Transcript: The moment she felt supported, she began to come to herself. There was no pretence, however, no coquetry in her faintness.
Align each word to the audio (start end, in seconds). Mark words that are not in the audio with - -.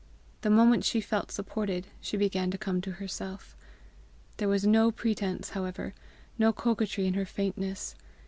The 0.41 0.49
moment 0.49 0.83
she 0.83 0.99
felt 0.99 1.29
supported, 1.29 1.85
she 1.99 2.17
began 2.17 2.49
to 2.49 2.57
come 2.57 2.81
to 2.81 2.93
herself. 2.93 3.55
There 4.37 4.49
was 4.49 4.65
no 4.65 4.89
pretence, 4.89 5.51
however, 5.51 5.93
no 6.39 6.51
coquetry 6.51 7.05
in 7.05 7.13
her 7.13 7.25
faintness. 7.27 7.93